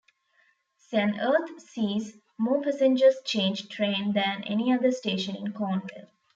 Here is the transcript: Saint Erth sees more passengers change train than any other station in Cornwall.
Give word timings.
Saint 0.77 1.15
Erth 1.19 1.59
sees 1.59 2.17
more 2.39 2.59
passengers 2.63 3.17
change 3.23 3.69
train 3.69 4.13
than 4.13 4.43
any 4.45 4.73
other 4.73 4.91
station 4.91 5.35
in 5.35 5.53
Cornwall. 5.53 6.09